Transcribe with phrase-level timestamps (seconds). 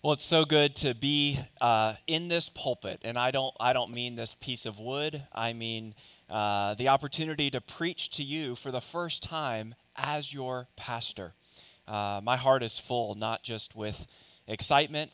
[0.00, 3.92] Well, it's so good to be uh, in this pulpit, and I don't I don't
[3.92, 5.24] mean this piece of wood.
[5.34, 5.92] I mean
[6.30, 11.34] uh, the opportunity to preach to you for the first time as your pastor.
[11.88, 14.06] Uh, my heart is full, not just with
[14.46, 15.10] excitement,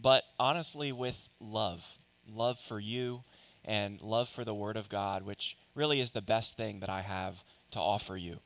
[0.00, 1.98] but honestly with love,
[2.32, 3.24] love for you,
[3.64, 7.00] and love for the Word of God, which really is the best thing that I
[7.00, 7.42] have
[7.72, 8.38] to offer you.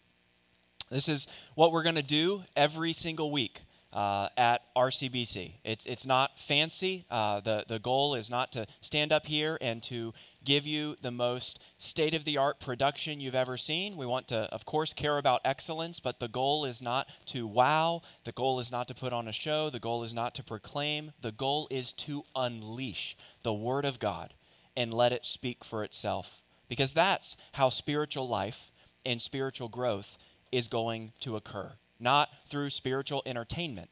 [0.91, 3.61] This is what we're going to do every single week
[3.93, 5.55] uh, at RCBC.
[5.65, 7.05] It's, it's not fancy.
[7.11, 10.15] Uh, the, the goal is not to stand up here and to
[10.45, 13.97] give you the most state of the art production you've ever seen.
[13.97, 18.03] We want to, of course, care about excellence, but the goal is not to wow.
[18.25, 19.69] The goal is not to put on a show.
[19.71, 21.13] The goal is not to proclaim.
[21.21, 24.35] The goal is to unleash the Word of God
[24.77, 26.43] and let it speak for itself.
[26.69, 28.73] Because that's how spiritual life
[29.05, 30.17] and spiritual growth
[30.51, 31.73] is going to occur
[32.03, 33.91] not through spiritual entertainment,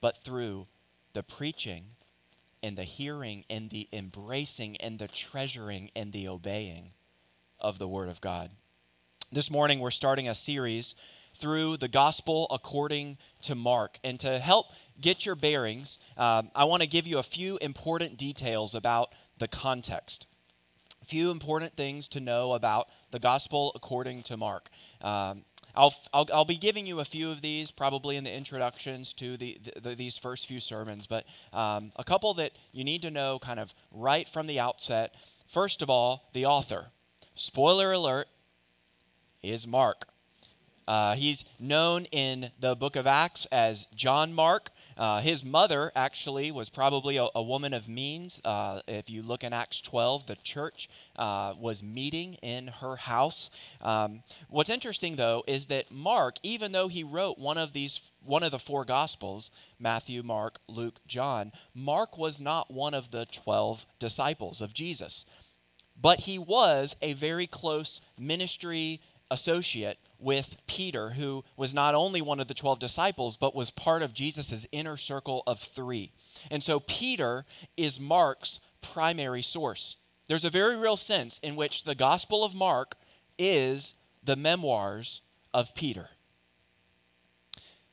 [0.00, 0.66] but through
[1.12, 1.84] the preaching
[2.62, 6.90] and the hearing and the embracing and the treasuring and the obeying
[7.60, 8.50] of the Word of God.
[9.30, 10.94] This morning, we're starting a series
[11.34, 13.98] through the Gospel according to Mark.
[14.04, 14.66] And to help
[15.00, 19.48] get your bearings, um, I want to give you a few important details about the
[19.48, 20.26] context.
[21.00, 24.68] A few important things to know about the Gospel according to Mark.
[25.00, 29.12] Um, I'll, I'll, I'll, be giving you a few of these probably in the introductions
[29.14, 33.10] to the, the these first few sermons, but um, a couple that you need to
[33.10, 35.14] know kind of right from the outset.
[35.46, 36.88] First of all, the author.
[37.34, 38.28] Spoiler alert
[39.42, 40.08] is Mark.
[40.86, 44.70] Uh, he's known in the book of Acts as John Mark.
[44.96, 48.40] Uh, his mother actually was probably a, a woman of means.
[48.44, 53.50] Uh, if you look in Acts 12, the church uh, was meeting in her house.
[53.80, 58.42] Um, what's interesting, though, is that Mark, even though he wrote one of these, one
[58.42, 63.86] of the four Gospels, Matthew, Mark, Luke, John, Mark was not one of the 12
[63.98, 65.24] disciples of Jesus.
[66.00, 72.40] But he was a very close ministry associate with Peter, who was not only one
[72.40, 76.12] of the 12 disciples, but was part of Jesus' inner circle of three.
[76.50, 77.44] And so Peter
[77.76, 79.96] is Mark's primary source.
[80.28, 82.96] There's a very real sense in which the Gospel of Mark
[83.38, 85.20] is the memoirs
[85.52, 86.08] of Peter.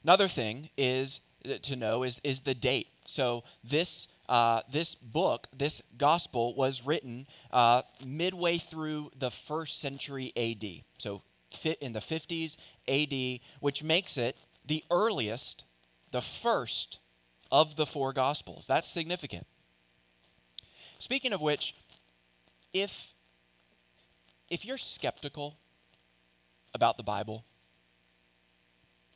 [0.03, 2.87] Another thing is uh, to know is, is the date.
[3.05, 10.31] So this uh, this book, this gospel, was written uh, midway through the first century
[10.37, 10.83] AD.
[10.99, 11.23] So
[11.81, 15.65] in the 50s AD, which makes it the earliest,
[16.11, 16.99] the first
[17.51, 18.67] of the four Gospels.
[18.67, 19.47] That's significant.
[20.99, 21.75] Speaking of which,
[22.73, 23.13] if,
[24.49, 25.57] if you're skeptical
[26.73, 27.45] about the Bible,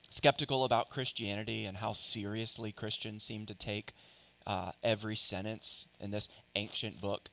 [0.09, 3.91] skeptical about Christianity and how seriously Christians seem to take
[4.47, 7.29] uh, every sentence in this ancient book,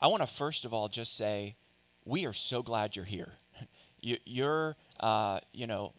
[0.00, 1.56] I want to first of all just say,
[2.04, 3.34] we are so glad you're here
[4.00, 5.92] you, your, uh, you know,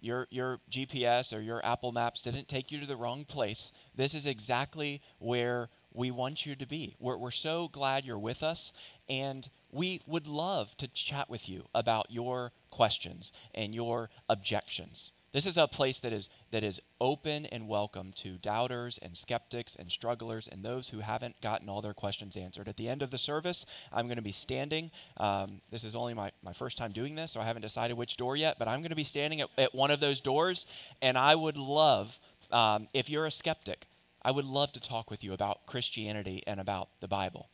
[0.00, 3.72] your, your GPS or your Apple Maps didn't take you to the wrong place.
[3.94, 6.96] This is exactly where we want you to be.
[6.98, 8.72] We're, we're so glad you're with us,
[9.08, 15.12] and we would love to chat with you about your questions and your objections.
[15.32, 19.76] This is a place that is, that is open and welcome to doubters and skeptics
[19.76, 22.66] and strugglers and those who haven't gotten all their questions answered.
[22.66, 24.90] At the end of the service, I'm going to be standing.
[25.18, 28.16] Um, this is only my, my first time doing this, so I haven't decided which
[28.16, 30.66] door yet, but I'm going to be standing at, at one of those doors,
[31.00, 32.18] and I would love,
[32.50, 33.86] um, if you're a skeptic,
[34.22, 37.50] I would love to talk with you about Christianity and about the Bible.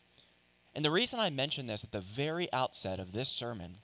[0.75, 3.77] And the reason I mention this at the very outset of this sermon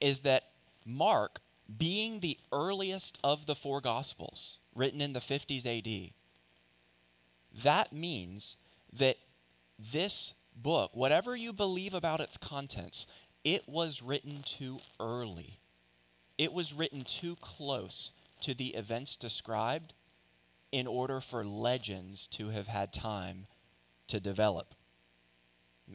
[0.00, 0.44] is that
[0.84, 1.40] Mark
[1.78, 6.12] being the earliest of the four Gospels, written in the 50s AD,
[7.62, 8.56] that means
[8.92, 9.16] that
[9.78, 13.06] this book, whatever you believe about its contents,
[13.44, 15.60] it was written too early.
[16.38, 19.94] It was written too close to the events described
[20.72, 23.46] in order for legends to have had time
[24.06, 24.74] to develop.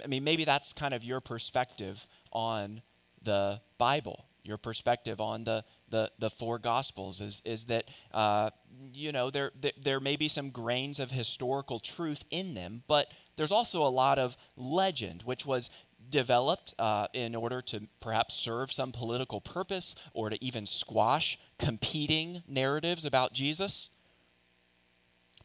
[0.04, 2.82] I mean, maybe that's kind of your perspective on
[3.22, 5.64] the Bible your perspective on the,
[5.96, 8.50] the, the four gospels is, is that uh,
[8.94, 9.52] you know there,
[9.82, 14.20] there may be some grains of historical truth in them but there's also a lot
[14.20, 15.70] of legend which was
[16.10, 22.44] developed uh, in order to perhaps serve some political purpose or to even squash competing
[22.46, 23.90] narratives about jesus.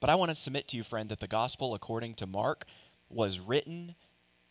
[0.00, 2.64] But i want to submit to you friend that the gospel according to mark
[3.08, 3.94] was written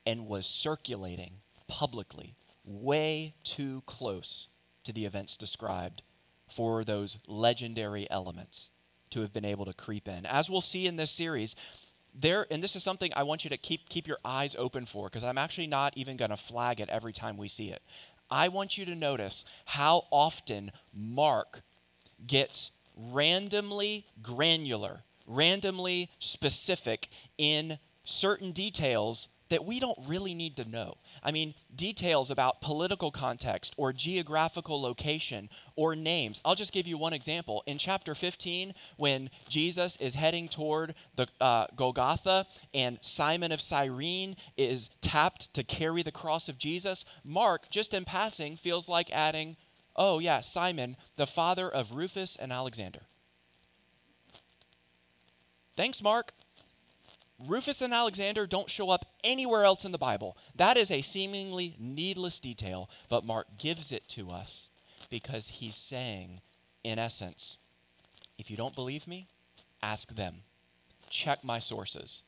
[0.05, 4.47] and was circulating publicly way too close
[4.89, 6.01] to the events described
[6.47, 8.71] for those legendary elements
[9.11, 10.25] to have been able to creep in.
[10.25, 11.55] As we'll see in this series,
[12.19, 15.07] there and this is something I want you to keep keep your eyes open for
[15.07, 17.83] because I'm actually not even going to flag it every time we see it.
[18.31, 21.61] I want you to notice how often Mark
[22.25, 30.95] gets randomly granular, randomly specific in certain details that we don't really need to know.
[31.23, 36.41] I mean, details about political context or geographical location or names.
[36.43, 37.63] I'll just give you one example.
[37.65, 44.35] In chapter 15, when Jesus is heading toward the uh, Golgotha and Simon of Cyrene
[44.57, 49.57] is tapped to carry the cross of Jesus, Mark, just in passing, feels like adding,
[49.95, 53.01] oh, yeah, Simon, the father of Rufus and Alexander.
[55.75, 56.33] Thanks, Mark.
[57.47, 60.35] Rufus and Alexander don't show up anywhere else in the Bible.
[60.55, 64.69] That is a seemingly needless detail, but Mark gives it to us
[65.09, 66.41] because he's saying,
[66.83, 67.57] in essence,
[68.37, 69.27] if you don't believe me,
[69.81, 70.35] ask them.
[71.09, 72.21] Check my sources.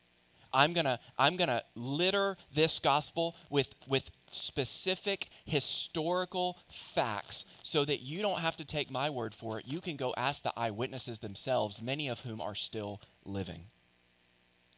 [0.54, 7.86] I'm going to I'm going to litter this gospel with with specific historical facts so
[7.86, 9.66] that you don't have to take my word for it.
[9.68, 13.66] You can go ask the eyewitnesses themselves, many of whom are still living.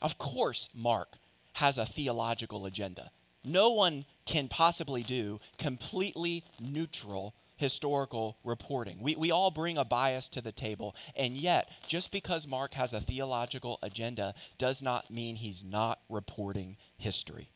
[0.03, 1.17] Of course, Mark
[1.53, 3.09] has a theological agenda.
[3.45, 8.97] No one can possibly do completely neutral historical reporting.
[8.99, 12.93] We, we all bring a bias to the table, and yet, just because Mark has
[12.93, 17.49] a theological agenda does not mean he's not reporting history.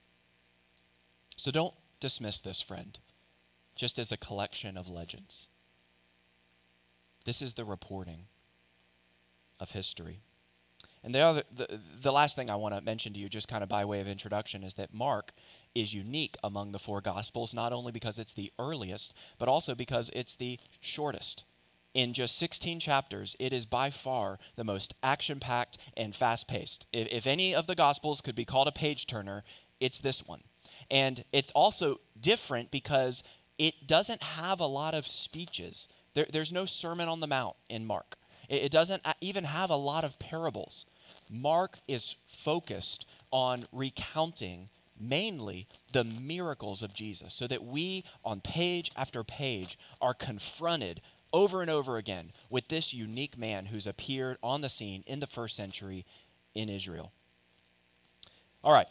[1.36, 2.98] So don't dismiss this, friend,
[3.76, 5.50] just as a collection of legends.
[7.26, 8.28] This is the reporting
[9.60, 10.22] of history.
[11.08, 13.64] And the, other, the, the last thing I want to mention to you, just kind
[13.64, 15.32] of by way of introduction, is that Mark
[15.74, 20.12] is unique among the four Gospels, not only because it's the earliest, but also because
[20.12, 21.46] it's the shortest.
[21.94, 26.88] In just 16 chapters, it is by far the most action packed and fast paced.
[26.92, 29.46] If, if any of the Gospels could be called a page turner,
[29.80, 30.42] it's this one.
[30.92, 33.24] And it's also different because
[33.58, 35.88] it doesn't have a lot of speeches.
[36.16, 38.18] There, there's no Sermon on the Mount in Mark.
[38.50, 40.86] It doesn't uh, even have a lot of parables.
[41.30, 44.70] Mark is focused on recounting
[45.00, 51.02] mainly the miracles of Jesus so that we, on page after page, are confronted
[51.34, 55.28] over and over again with this unique man who's appeared on the scene in the
[55.28, 56.06] first century
[56.56, 57.12] in Israel.
[58.64, 58.88] All right.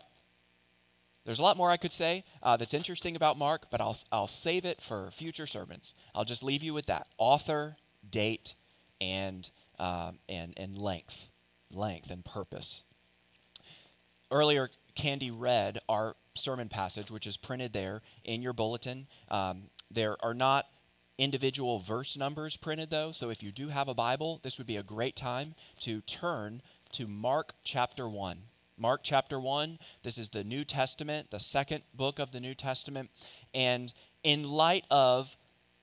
[1.24, 4.28] There's a lot more I could say uh, that's interesting about Mark, but I'll, I'll
[4.28, 5.92] save it for future sermons.
[6.14, 7.76] I'll just leave you with that author,
[8.08, 8.54] date,
[9.00, 11.28] and, um, and, and length,
[11.76, 12.82] length and purpose.
[14.30, 19.06] Earlier, Candy read our sermon passage, which is printed there in your bulletin.
[19.30, 20.66] Um, there are not
[21.18, 24.76] individual verse numbers printed, though, so if you do have a Bible, this would be
[24.76, 26.62] a great time to turn
[26.92, 28.38] to Mark chapter 1.
[28.78, 33.10] Mark chapter 1, this is the New Testament, the second book of the New Testament.
[33.54, 33.92] And
[34.22, 35.38] in light of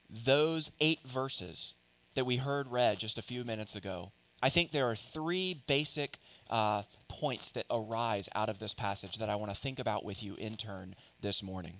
[0.10, 1.74] those eight verses,
[2.16, 4.12] that we heard read just a few minutes ago,
[4.44, 6.18] I think there are three basic
[6.50, 10.22] uh, points that arise out of this passage that I want to think about with
[10.22, 11.76] you in turn this morning.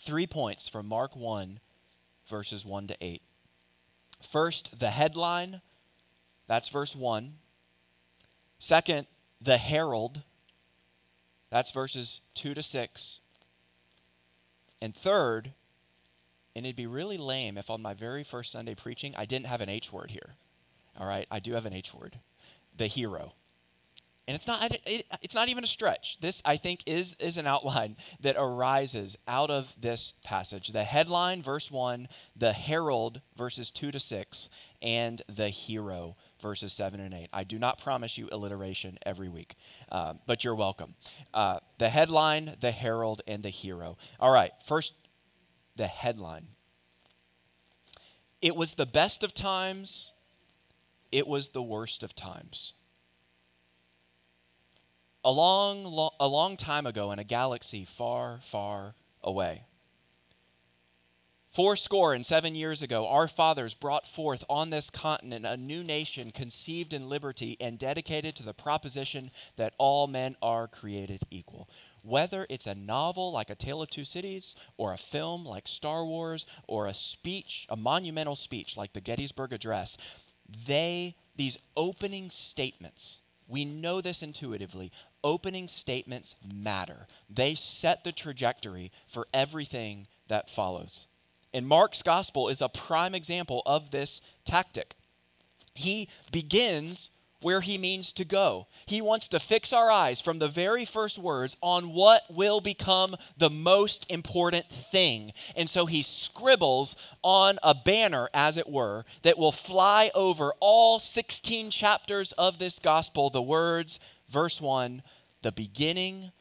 [0.00, 1.60] Three points from Mark 1,
[2.26, 3.20] verses 1 to 8.
[4.22, 5.60] First, the headline,
[6.46, 7.34] that's verse 1.
[8.58, 9.06] Second,
[9.38, 10.22] the herald,
[11.50, 13.20] that's verses 2 to 6.
[14.80, 15.52] And third,
[16.54, 19.60] and it'd be really lame if on my very first Sunday preaching, I didn't have
[19.60, 20.36] an H word here.
[20.98, 22.18] All right, I do have an H word
[22.76, 23.32] the hero.
[24.28, 26.18] And it's not, it, it's not even a stretch.
[26.18, 30.68] This, I think, is, is an outline that arises out of this passage.
[30.68, 34.48] The headline, verse 1, the herald, verses 2 to 6,
[34.82, 37.28] and the hero, verses 7 and 8.
[37.32, 39.54] I do not promise you alliteration every week,
[39.92, 40.94] uh, but you're welcome.
[41.32, 43.96] Uh, the headline, the herald, and the hero.
[44.18, 44.94] All right, first
[45.76, 46.48] the headline.
[48.42, 50.12] It was the best of times,
[51.16, 52.74] it was the worst of times.
[55.24, 59.64] A long, a long time ago in a galaxy far, far away.
[61.50, 65.82] Four score and seven years ago, our fathers brought forth on this continent a new
[65.82, 71.66] nation conceived in liberty and dedicated to the proposition that all men are created equal
[72.06, 76.04] whether it's a novel like A Tale of Two Cities, or a film like Star
[76.04, 79.96] Wars, or a speech, a monumental speech like the Gettysburg Address,
[80.66, 84.90] they, these opening statements, we know this intuitively,
[85.22, 87.06] opening statements matter.
[87.28, 91.06] They set the trajectory for everything that follows.
[91.54, 94.94] And Mark's gospel is a prime example of this tactic.
[95.74, 97.10] he begins
[97.42, 98.66] where he means to go.
[98.86, 103.14] He wants to fix our eyes from the very first words on what will become
[103.36, 105.32] the most important thing.
[105.54, 110.98] And so he scribbles on a banner, as it were, that will fly over all
[110.98, 115.02] 16 chapters of this gospel the words, verse 1,
[115.42, 116.32] the beginning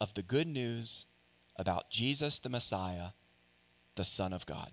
[0.00, 1.06] of the good news
[1.56, 3.08] about Jesus the Messiah,
[3.94, 4.70] the Son of God.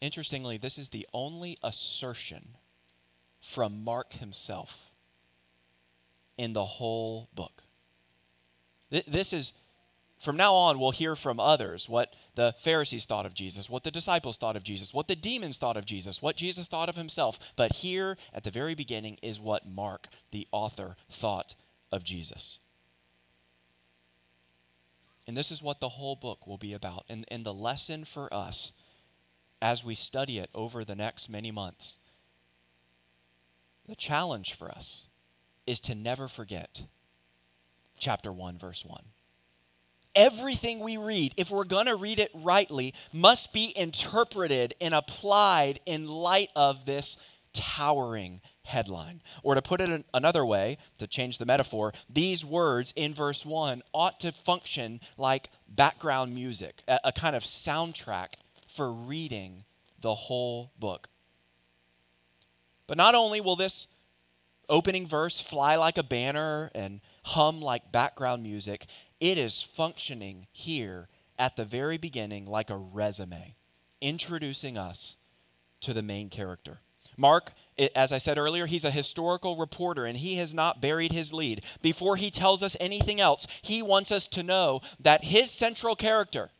[0.00, 2.56] Interestingly, this is the only assertion
[3.40, 4.90] from Mark himself
[6.36, 7.62] in the whole book.
[8.90, 9.52] This is,
[10.20, 13.90] from now on, we'll hear from others what the Pharisees thought of Jesus, what the
[13.90, 17.38] disciples thought of Jesus, what the demons thought of Jesus, what Jesus thought of himself.
[17.56, 21.54] But here at the very beginning is what Mark, the author, thought
[21.90, 22.58] of Jesus.
[25.26, 27.04] And this is what the whole book will be about.
[27.08, 28.72] And, and the lesson for us
[29.60, 31.98] as we study it over the next many months.
[33.88, 35.08] The challenge for us
[35.66, 36.82] is to never forget
[37.98, 39.02] chapter 1, verse 1.
[40.14, 45.78] Everything we read, if we're going to read it rightly, must be interpreted and applied
[45.84, 47.16] in light of this
[47.52, 49.22] towering headline.
[49.42, 53.82] Or to put it another way, to change the metaphor, these words in verse 1
[53.92, 58.34] ought to function like background music, a, kind of soundtrack
[58.76, 59.64] for reading
[60.00, 61.08] the whole book.
[62.86, 63.88] But not only will this
[64.68, 68.86] opening verse fly like a banner and hum like background music,
[69.18, 73.56] it is functioning here at the very beginning like a resume,
[74.00, 75.16] introducing us
[75.80, 76.80] to the main character.
[77.16, 77.52] Mark,
[77.94, 81.62] as I said earlier, he's a historical reporter and he has not buried his lead.
[81.80, 86.50] Before he tells us anything else, he wants us to know that his central character,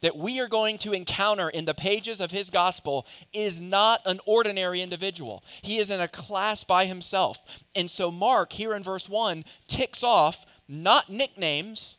[0.00, 4.20] that we are going to encounter in the pages of his gospel is not an
[4.26, 5.44] ordinary individual.
[5.62, 7.64] He is in a class by himself.
[7.74, 11.98] And so, Mark, here in verse 1, ticks off not nicknames,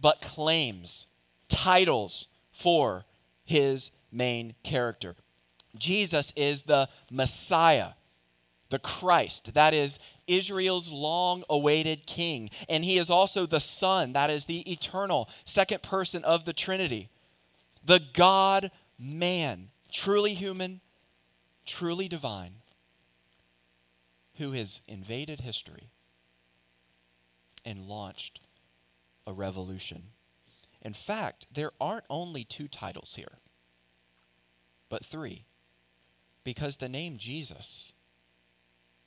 [0.00, 1.06] but claims,
[1.48, 3.04] titles for
[3.44, 5.16] his main character.
[5.76, 7.90] Jesus is the Messiah,
[8.68, 9.54] the Christ.
[9.54, 9.98] That is
[10.30, 12.50] Israel's long awaited king.
[12.68, 17.10] And he is also the Son, that is the eternal second person of the Trinity.
[17.84, 20.80] The God man, truly human,
[21.66, 22.56] truly divine,
[24.36, 25.90] who has invaded history
[27.64, 28.40] and launched
[29.26, 30.04] a revolution.
[30.82, 33.38] In fact, there aren't only two titles here,
[34.88, 35.44] but three,
[36.42, 37.92] because the name Jesus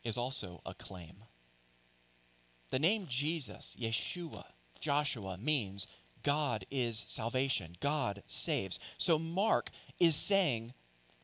[0.04, 1.24] is also a claim.
[2.70, 4.46] The name Jesus, Yeshua,
[4.80, 5.88] Joshua, means
[6.24, 7.76] God is salvation.
[7.80, 8.80] God saves.
[8.98, 9.70] So Mark
[10.00, 10.74] is saying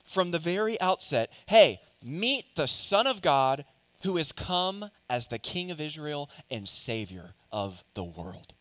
[0.06, 3.66] from the very outset hey, meet the Son of God
[4.04, 8.54] who has come as the King of Israel and Savior of the world.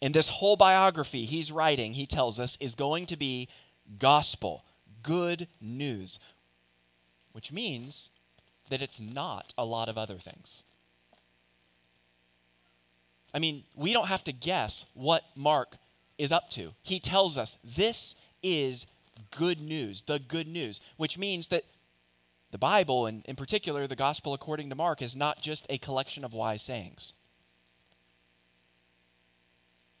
[0.00, 3.48] In this whole biography he's writing, he tells us, is going to be
[3.98, 4.64] gospel,
[5.02, 6.20] good news,
[7.32, 8.10] which means
[8.68, 10.64] that it's not a lot of other things.
[13.34, 15.76] I mean, we don't have to guess what Mark
[16.18, 16.72] is up to.
[16.82, 18.86] He tells us this is
[19.36, 21.64] good news, the good news, which means that
[22.50, 26.24] the Bible, and in particular the gospel according to Mark, is not just a collection
[26.24, 27.12] of wise sayings.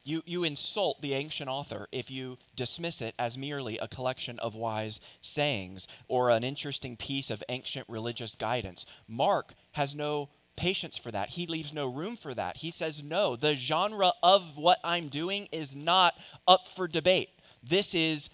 [0.06, 4.54] You, you insult the ancient author if you dismiss it as merely a collection of
[4.54, 8.86] wise sayings or an interesting piece of ancient religious guidance.
[9.08, 11.30] Mark has no patience for that.
[11.30, 12.58] He leaves no room for that.
[12.58, 16.14] He says, no, the genre of what I'm doing is not
[16.46, 17.30] up for debate.
[17.64, 18.30] This is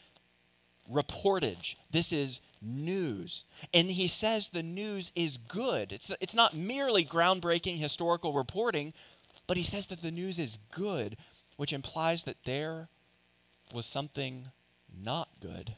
[0.92, 3.44] reportage, this is news.
[3.72, 5.90] And he says the news is good.
[5.90, 8.92] It's, it's not merely groundbreaking historical reporting,
[9.46, 11.16] but he says that the news is good
[11.62, 12.88] which implies that there
[13.72, 14.48] was something
[15.04, 15.76] not good.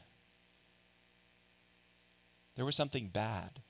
[2.55, 3.61] There was something bad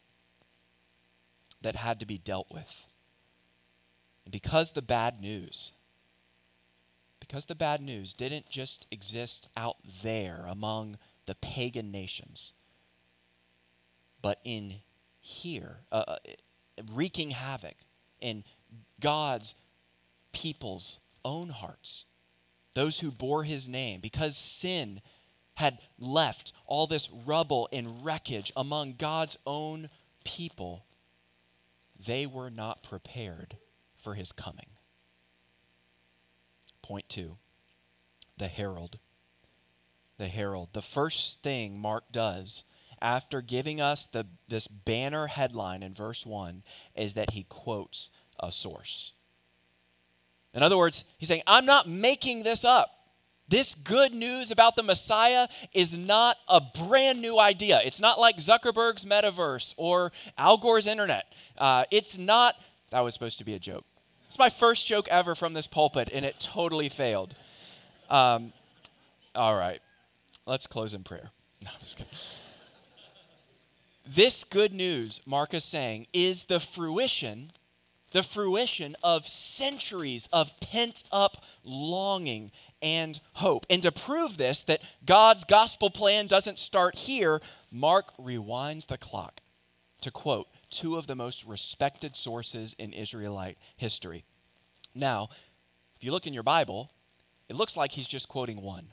[1.61, 2.85] that had to be dealt with.
[4.23, 5.73] And because the bad news,
[7.19, 12.53] because the bad news didn't just exist out there among the pagan nations,
[14.21, 14.75] but in
[15.19, 16.15] here, uh, uh
[16.93, 17.75] wreaking havoc
[18.21, 18.45] in
[19.01, 19.53] God's
[20.31, 22.05] people's own hearts,
[22.73, 25.01] those who bore his name, because sin
[25.55, 29.89] had left all this rubble and wreckage among God's own
[30.23, 30.85] people,
[32.05, 33.57] they were not prepared
[33.97, 34.67] for his coming.
[36.81, 37.37] Point two
[38.37, 38.99] the herald.
[40.17, 42.63] the herald, the first thing Mark does
[43.01, 46.63] after giving us the, this banner headline in verse 1
[46.95, 49.13] is that he quotes a source.
[50.55, 52.89] In other words, he's saying, I'm not making this up.
[53.47, 57.79] This good news about the Messiah is not a brand new idea.
[57.83, 61.25] It's not like Zuckerberg's metaverse or Al Gore's internet.
[61.57, 62.55] Uh, it's not,
[62.89, 63.85] that was supposed to be a joke.
[64.25, 67.35] It's my first joke ever from this pulpit, and it totally failed.
[68.09, 68.51] Um,
[69.35, 69.79] all right,
[70.47, 71.29] let's close in prayer.
[71.63, 72.13] No, I'm just kidding.
[74.05, 77.51] This good news, Mark is saying, is the fruition
[78.15, 82.49] the fruition of centuries of pent up longing
[82.81, 83.65] and hope.
[83.69, 89.41] And to prove this, that God's gospel plan doesn't start here, Mark rewinds the clock
[89.99, 94.23] to quote two of the most respected sources in Israelite history.
[94.95, 95.27] Now,
[95.97, 96.91] if you look in your Bible,
[97.49, 98.87] it looks like he's just quoting one.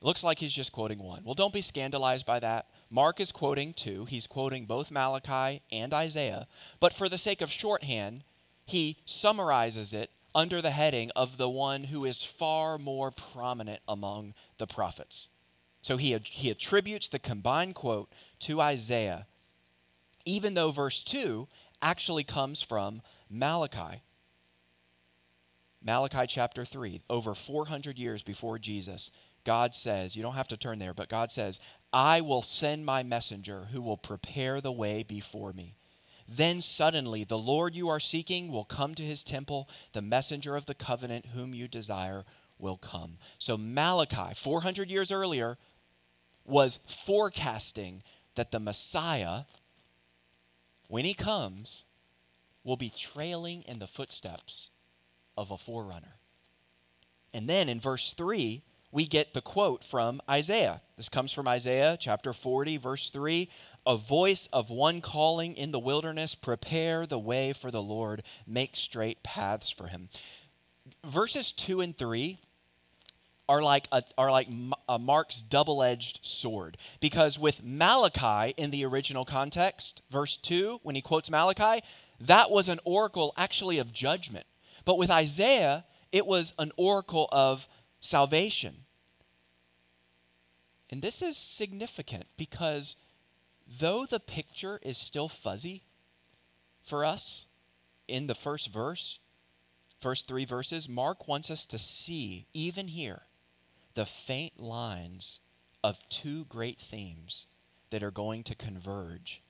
[0.00, 1.22] It looks like he's just quoting one.
[1.24, 2.66] Well, don't be scandalized by that.
[2.90, 4.04] Mark is quoting two.
[4.04, 6.46] He's quoting both Malachi and Isaiah.
[6.80, 8.22] But for the sake of shorthand,
[8.64, 14.34] he summarizes it under the heading of the one who is far more prominent among
[14.58, 15.28] the prophets.
[15.80, 19.26] So he, he attributes the combined quote to Isaiah,
[20.24, 21.48] even though verse 2
[21.80, 24.02] actually comes from Malachi.
[25.82, 29.10] Malachi chapter 3, over 400 years before Jesus,
[29.44, 31.60] God says, you don't have to turn there, but God says,
[31.92, 35.76] I will send my messenger who will prepare the way before me.
[36.28, 40.66] Then suddenly the Lord you are seeking will come to his temple, the messenger of
[40.66, 42.24] the covenant whom you desire
[42.58, 43.18] will come.
[43.38, 45.58] So Malachi, 400 years earlier,
[46.44, 48.02] was forecasting
[48.34, 49.42] that the Messiah,
[50.88, 51.86] when he comes,
[52.64, 54.70] will be trailing in the footsteps
[55.36, 56.16] of a forerunner.
[57.32, 58.62] And then in verse 3,
[58.92, 60.80] we get the quote from Isaiah.
[60.96, 63.48] This comes from Isaiah chapter 40, verse 3.
[63.86, 68.76] A voice of one calling in the wilderness, prepare the way for the Lord, make
[68.76, 70.08] straight paths for him.
[71.04, 72.38] Verses 2 and 3
[73.48, 74.48] are like a, are like
[74.88, 81.00] a Mark's double-edged sword because with Malachi in the original context, verse 2 when he
[81.00, 81.84] quotes Malachi,
[82.20, 84.46] that was an oracle actually of judgment.
[84.84, 87.68] But with Isaiah, it was an oracle of
[88.06, 88.84] salvation.
[90.90, 92.96] And this is significant because
[93.66, 95.82] though the picture is still fuzzy
[96.82, 97.46] for us
[98.06, 99.18] in the first verse,
[99.98, 103.22] first three verses, Mark wants us to see, even here,
[103.94, 105.40] the faint lines
[105.82, 107.46] of two great themes
[107.90, 109.42] that are going to converge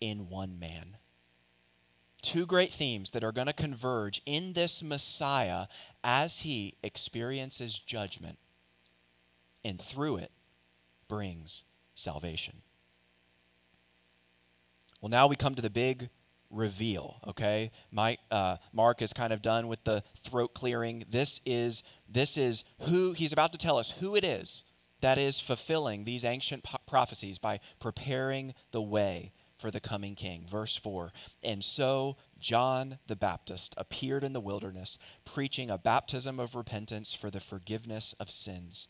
[0.00, 0.96] in one man.
[2.20, 5.66] Two great themes that are going to converge in this Messiah
[6.04, 8.38] as he experiences judgment
[9.64, 10.30] and through it
[11.08, 12.62] brings salvation.
[15.00, 16.08] Well, now we come to the big
[16.50, 17.16] reveal.
[17.26, 21.04] Okay, Mike, uh, Mark is kind of done with the throat clearing.
[21.08, 24.64] This is this is who he's about to tell us who it is
[25.00, 30.44] that is fulfilling these ancient po- prophecies by preparing the way for the coming King.
[30.46, 31.12] Verse four.
[31.42, 37.30] And so John the Baptist appeared in the wilderness, preaching a baptism of repentance for
[37.30, 38.88] the forgiveness of sins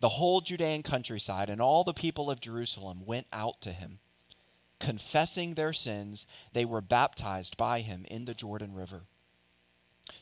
[0.00, 3.98] the whole Judean countryside and all the people of Jerusalem went out to him.
[4.78, 9.04] Confessing their sins, they were baptized by him in the Jordan River.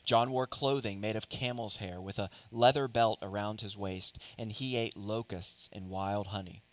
[0.03, 4.51] John wore clothing made of camel's hair with a leather belt around his waist, and
[4.51, 6.63] he ate locusts and wild honey.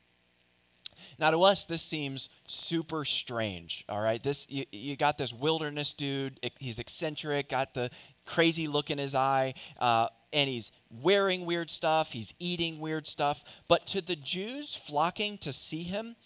[1.23, 3.85] Now, to us, this seems super strange.
[3.89, 6.41] All right, this you, you got this wilderness dude.
[6.59, 7.91] He's eccentric, got the
[8.27, 9.55] crazy look in his eye.
[9.79, 13.45] Uh, and he's wearing weird stuff, he's eating weird stuff.
[13.69, 16.17] But to the Jews flocking to see him,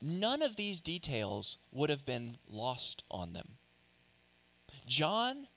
[0.00, 3.58] none of these details would have been lost on them.
[4.86, 5.48] John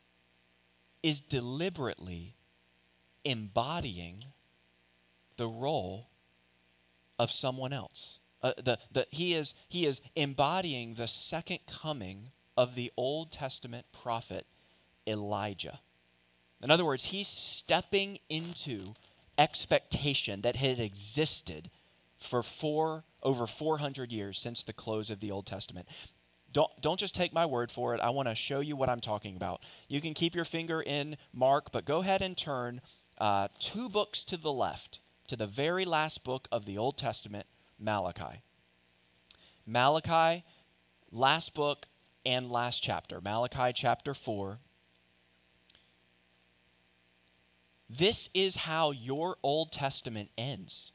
[1.01, 2.35] is deliberately
[3.23, 4.25] embodying
[5.37, 6.09] the role
[7.17, 8.19] of someone else.
[8.41, 13.85] Uh, the, the, he, is, he is embodying the second coming of the Old Testament
[13.91, 14.45] prophet
[15.07, 15.79] Elijah.
[16.61, 18.93] In other words, he's stepping into
[19.37, 21.69] expectation that had existed
[22.17, 25.87] for four over 400 years since the close of the Old Testament.
[26.51, 28.01] Don't, don't just take my word for it.
[28.01, 29.61] I want to show you what I'm talking about.
[29.87, 32.81] You can keep your finger in Mark, but go ahead and turn
[33.19, 37.45] uh, two books to the left to the very last book of the Old Testament,
[37.79, 38.41] Malachi.
[39.65, 40.43] Malachi,
[41.11, 41.87] last book
[42.25, 43.21] and last chapter.
[43.21, 44.59] Malachi chapter 4.
[47.89, 50.91] This is how your Old Testament ends.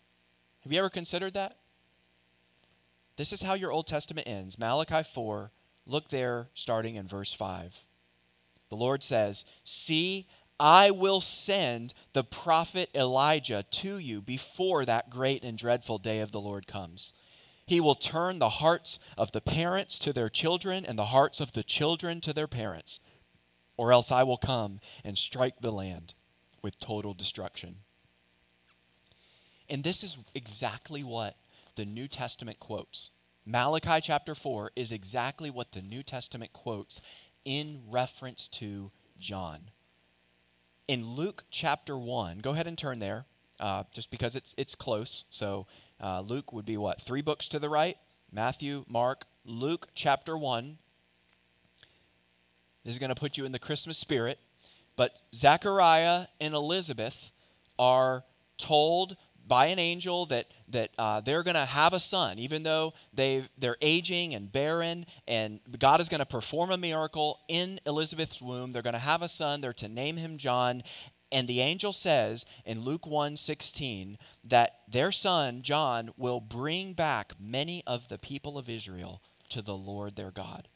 [0.60, 1.56] Have you ever considered that?
[3.16, 4.58] This is how your Old Testament ends.
[4.58, 5.50] Malachi 4,
[5.86, 7.86] look there starting in verse 5.
[8.68, 10.26] The Lord says, See,
[10.64, 16.30] I will send the prophet Elijah to you before that great and dreadful day of
[16.30, 17.12] the Lord comes.
[17.66, 21.52] He will turn the hearts of the parents to their children and the hearts of
[21.52, 23.00] the children to their parents,
[23.76, 26.14] or else I will come and strike the land
[26.62, 27.78] with total destruction.
[29.68, 31.34] And this is exactly what
[31.74, 33.10] the New Testament quotes.
[33.44, 37.00] Malachi chapter 4 is exactly what the New Testament quotes
[37.44, 39.71] in reference to John.
[40.88, 43.24] In Luke chapter 1, go ahead and turn there,
[43.60, 45.24] uh, just because it's, it's close.
[45.30, 45.66] So
[46.00, 47.00] uh, Luke would be what?
[47.00, 47.96] Three books to the right?
[48.32, 50.78] Matthew, Mark, Luke chapter 1.
[52.84, 54.38] This is going to put you in the Christmas spirit.
[54.96, 57.30] But Zechariah and Elizabeth
[57.78, 58.24] are
[58.58, 59.16] told
[59.46, 63.44] by an angel that that uh, they're going to have a son, even though they
[63.58, 68.72] they're aging and barren, and God is going to perform a miracle in Elizabeth's womb.
[68.72, 69.60] They're going to have a son.
[69.60, 70.82] They're to name him John.
[71.30, 77.32] And the angel says in Luke 1 16 that their son, John, will bring back
[77.40, 80.68] many of the people of Israel to the Lord their God.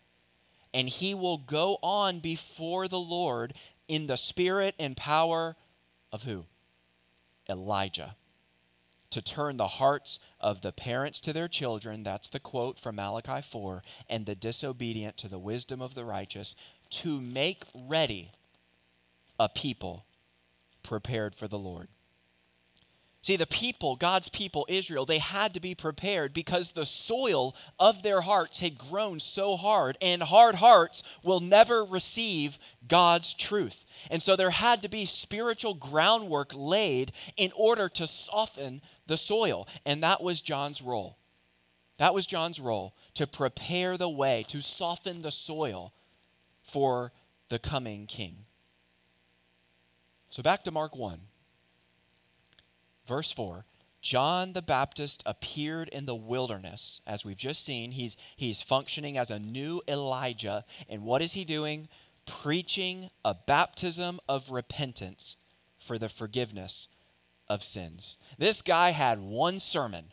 [0.73, 3.55] And he will go on before the Lord
[3.89, 5.57] in the spirit and power
[6.13, 6.47] of who?
[7.49, 8.17] Elijah
[9.17, 13.41] to turn the hearts of the parents to their children, that's the quote from Malachi
[13.41, 16.55] 4, and the disobedient to the wisdom of the righteous,
[16.91, 18.33] to make ready
[19.41, 20.05] a people
[20.83, 21.89] prepared for the Lord.
[23.23, 28.03] See, the people, God's people, Israel, they had to be prepared because the soil of
[28.03, 33.87] their hearts had grown so hard, and hard hearts will never receive God's truth.
[34.11, 39.69] And so there had to be spiritual groundwork laid in order to soften the soil.
[39.85, 41.19] And that was John's role.
[41.99, 45.95] That was John's role to prepare the way, to soften the soil
[46.63, 47.13] for
[47.49, 48.45] the coming king.
[50.29, 51.21] So back to Mark 1.
[53.07, 53.65] Verse 4
[54.03, 57.91] John the Baptist appeared in the wilderness, as we've just seen.
[57.91, 60.65] He's, he's functioning as a new Elijah.
[60.89, 61.89] And what is he doing?
[62.25, 65.37] Preaching a baptism of repentance
[65.79, 66.87] for the forgiveness
[67.49, 68.17] of sins.
[68.39, 70.13] This guy had one sermon,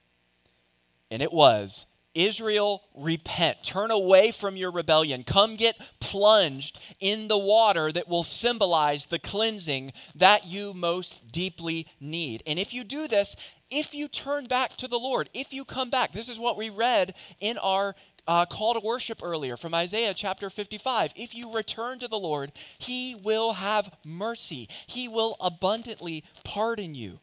[1.12, 3.64] and it was Israel, repent.
[3.64, 5.24] Turn away from your rebellion.
[5.24, 11.88] Come get plunged in the water that will symbolize the cleansing that you most deeply
[12.00, 12.44] need.
[12.46, 13.36] And if you do this,
[13.72, 16.70] if you turn back to the Lord, if you come back, this is what we
[16.70, 17.96] read in our
[18.28, 21.14] uh, call to worship earlier from Isaiah chapter 55.
[21.16, 27.20] If you return to the Lord, He will have mercy, He will abundantly pardon you.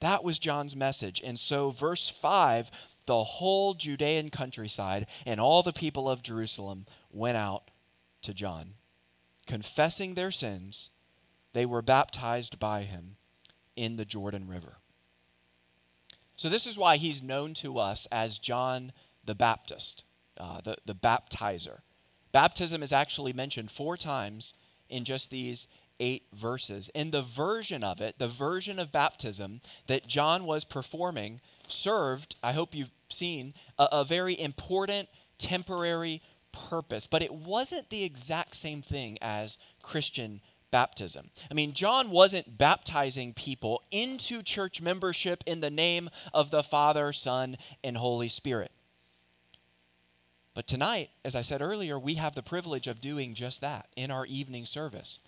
[0.00, 1.20] That was John's message.
[1.24, 2.70] And so, verse 5
[3.06, 7.70] the whole Judean countryside and all the people of Jerusalem went out
[8.22, 8.74] to John.
[9.46, 10.90] Confessing their sins,
[11.52, 13.16] they were baptized by him
[13.76, 14.78] in the Jordan River.
[16.34, 18.92] So, this is why he's known to us as John
[19.24, 20.04] the Baptist,
[20.38, 21.78] uh, the, the baptizer.
[22.32, 24.52] Baptism is actually mentioned four times
[24.88, 25.68] in just these
[26.00, 26.90] eight verses.
[26.94, 32.52] And the version of it, the version of baptism that John was performing, served, I
[32.52, 37.06] hope you've seen, a, a very important temporary purpose.
[37.06, 41.30] But it wasn't the exact same thing as Christian baptism.
[41.50, 47.12] I mean, John wasn't baptizing people into church membership in the name of the Father,
[47.12, 48.72] Son, and Holy Spirit.
[50.54, 54.10] But tonight, as I said earlier, we have the privilege of doing just that in
[54.10, 55.20] our evening service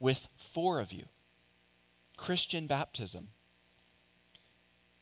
[0.00, 1.04] with four of you
[2.16, 3.28] Christian baptism.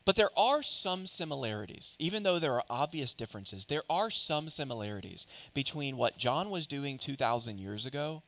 [0.05, 1.97] But there are some similarities.
[1.99, 6.97] Even though there are obvious differences, there are some similarities between what John was doing
[6.97, 8.23] 2,000 years ago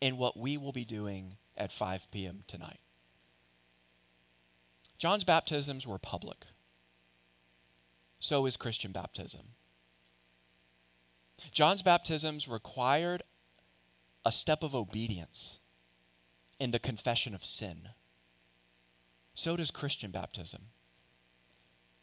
[0.00, 2.44] and what we will be doing at 5 p.m.
[2.46, 2.78] tonight.
[4.98, 6.44] John's baptisms were public.
[8.20, 9.40] So is Christian baptism.
[11.50, 13.22] John's baptisms required
[14.24, 15.60] a step of obedience
[16.58, 17.88] in the confession of sin.
[19.34, 20.62] So does Christian baptism.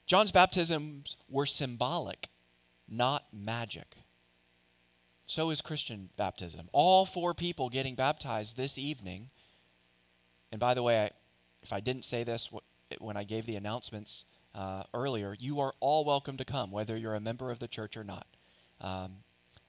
[0.05, 2.27] John's baptisms were symbolic,
[2.89, 3.95] not magic.
[5.25, 6.67] So is Christian baptism.
[6.73, 9.29] All four people getting baptized this evening.
[10.51, 11.11] And by the way, I,
[11.63, 12.49] if I didn't say this
[12.99, 17.15] when I gave the announcements uh, earlier, you are all welcome to come, whether you're
[17.15, 18.27] a member of the church or not,
[18.81, 19.19] um,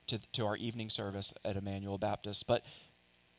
[0.09, 2.49] to, to our evening service at Emmanuel Baptist.
[2.49, 2.65] But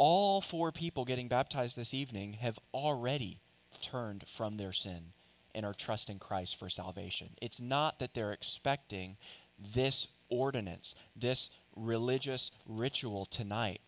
[0.05, 3.39] all four people getting baptized this evening have already
[3.81, 5.13] turned from their sin
[5.55, 7.29] and are trusting Christ for salvation.
[7.41, 9.15] It's not that they're expecting
[9.57, 13.79] this ordinance, this religious ritual tonight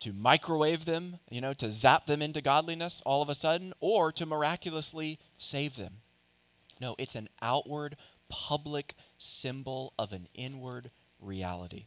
[0.00, 4.12] to microwave them, you know, to zap them into godliness all of a sudden, or
[4.12, 5.94] to miraculously save them.
[6.78, 7.96] No, it's an outward,
[8.28, 10.90] public symbol of an inward
[11.22, 11.86] reality.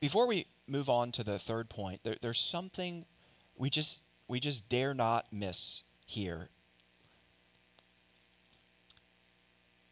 [0.00, 3.04] Before we move on to the third point, there, there's something
[3.56, 6.50] we just we just dare not miss here.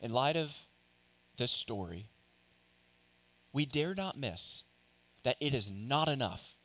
[0.00, 0.66] In light of
[1.36, 2.06] this story,
[3.52, 4.64] we dare not miss
[5.22, 6.56] that it is not enough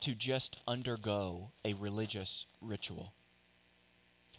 [0.00, 3.12] to just undergo a religious ritual.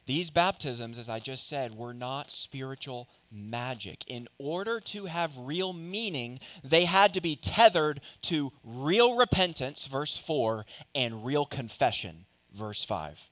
[0.06, 4.04] These baptisms, as I just said, were not spiritual magic.
[4.08, 10.18] In order to have real meaning, they had to be tethered to real repentance, verse
[10.18, 13.30] 4, and real confession, verse 5.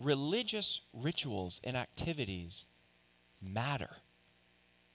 [0.00, 2.66] Religious rituals and activities
[3.42, 3.90] matter.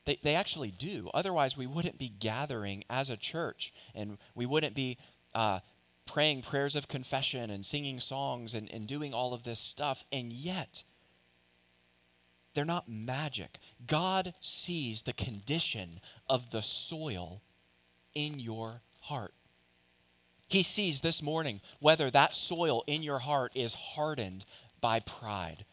[0.05, 1.09] They, they actually do.
[1.13, 4.97] Otherwise, we wouldn't be gathering as a church and we wouldn't be
[5.33, 5.59] uh,
[6.05, 10.03] praying prayers of confession and singing songs and, and doing all of this stuff.
[10.11, 10.83] And yet,
[12.53, 13.57] they're not magic.
[13.85, 17.41] God sees the condition of the soil
[18.13, 19.33] in your heart.
[20.49, 24.45] He sees this morning whether that soil in your heart is hardened
[24.81, 25.65] by pride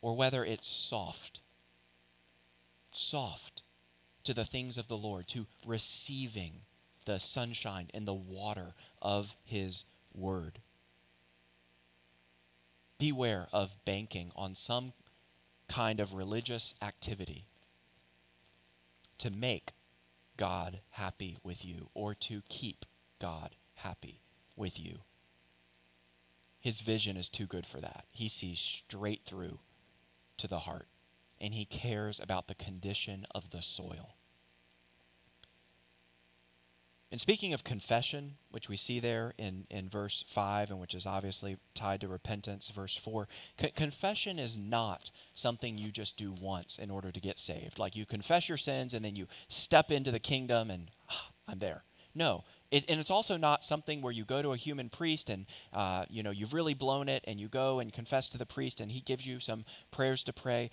[0.00, 1.40] or whether it's soft.
[2.92, 3.62] Soft
[4.24, 6.60] to the things of the Lord, to receiving
[7.04, 9.84] the sunshine and the water of His
[10.14, 10.60] Word.
[12.98, 14.92] Beware of banking on some
[15.68, 17.46] kind of religious activity
[19.18, 19.72] to make
[20.36, 22.84] God happy with you or to keep
[23.18, 24.20] God happy
[24.56, 25.00] with you.
[26.60, 28.04] His vision is too good for that.
[28.10, 29.58] He sees straight through
[30.36, 30.86] to the heart,
[31.40, 34.16] and he cares about the condition of the soil.
[37.12, 41.04] And speaking of confession, which we see there in, in verse 5, and which is
[41.04, 46.78] obviously tied to repentance, verse 4, co- confession is not something you just do once
[46.78, 47.78] in order to get saved.
[47.78, 51.58] Like you confess your sins and then you step into the kingdom and ah, I'm
[51.58, 51.84] there.
[52.14, 52.44] No.
[52.70, 55.44] It, and it's also not something where you go to a human priest and
[55.74, 58.80] uh, you know you've really blown it and you go and confess to the priest
[58.80, 60.70] and he gives you some prayers to pray.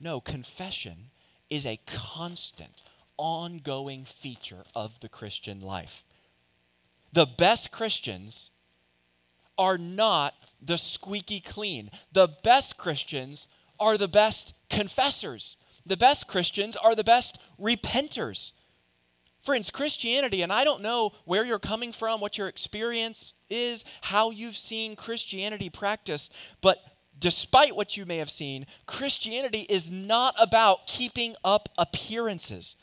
[0.00, 1.10] No, confession
[1.48, 2.82] is a constant
[3.20, 6.04] ongoing feature of the Christian life.
[7.12, 8.50] The best Christians
[9.58, 11.90] are not the squeaky clean.
[12.12, 13.46] The best Christians
[13.78, 15.58] are the best confessors.
[15.84, 18.52] The best Christians are the best repenters.
[19.42, 24.30] Friends, Christianity, and I don't know where you're coming from, what your experience is, how
[24.30, 26.78] you've seen Christianity practiced, but
[27.18, 32.76] despite what you may have seen, Christianity is not about keeping up appearances.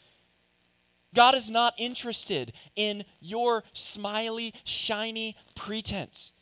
[1.14, 6.34] God is not interested in your smiley, shiny pretense.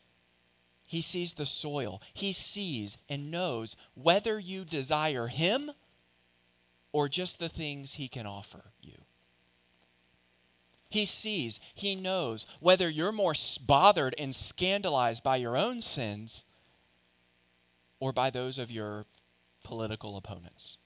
[0.85, 2.01] He sees the soil.
[2.13, 5.71] He sees and knows whether you desire Him
[6.91, 8.93] or just the things He can offer you.
[10.89, 13.33] He sees, He knows whether you're more
[13.65, 16.45] bothered and scandalized by your own sins
[17.99, 19.05] or by those of your
[19.63, 20.77] political opponents.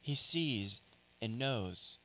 [0.00, 0.80] He sees
[1.20, 1.98] and knows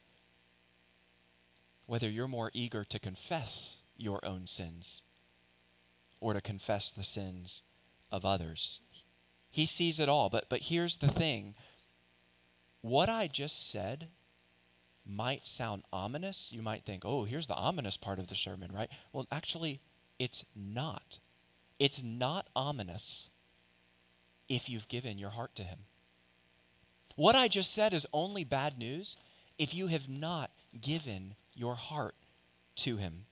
[1.86, 5.02] whether you're more eager to confess your own sins
[6.20, 7.64] or to confess the sins
[8.12, 8.80] of others.
[9.50, 10.30] He sees it all.
[10.30, 11.56] But, but here's the thing
[12.82, 14.08] what I just said
[15.06, 16.52] might sound ominous.
[16.54, 18.90] You might think, oh, here's the ominous part of the sermon, right?
[19.12, 19.82] Well, actually,
[20.20, 21.20] it's not.
[21.80, 23.30] It's not ominous
[24.48, 25.80] if you've given your heart to Him.
[27.22, 29.16] What I just said is only bad news
[29.60, 30.50] if you have not
[30.82, 32.16] given your heart
[32.78, 33.26] to Him.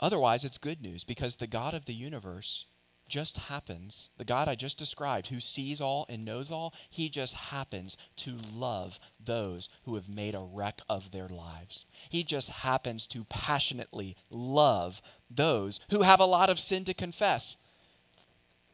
[0.00, 2.66] Otherwise, it's good news because the God of the universe
[3.08, 7.34] just happens, the God I just described, who sees all and knows all, he just
[7.34, 11.86] happens to love those who have made a wreck of their lives.
[12.08, 17.56] He just happens to passionately love those who have a lot of sin to confess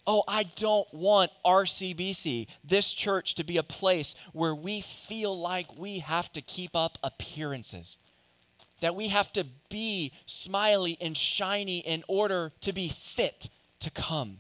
[0.06, 5.78] oh, I don't want RCBC, this church, to be a place where we feel like
[5.78, 7.98] we have to keep up appearances.
[8.80, 13.48] That we have to be smiley and shiny in order to be fit
[13.80, 14.38] to come.